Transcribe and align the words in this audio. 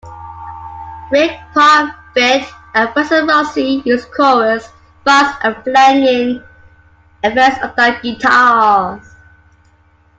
Rick 1.11 1.31
Parfitt 1.53 2.49
and 2.73 2.91
Francis 2.91 3.21
Rossi 3.27 3.83
used 3.85 4.09
chorus, 4.09 4.67
fuzz 5.05 5.31
and 5.43 5.55
flanging 5.63 6.43
effects 7.23 7.59
on 7.63 7.71
their 7.77 8.01
guitars. 8.01 9.13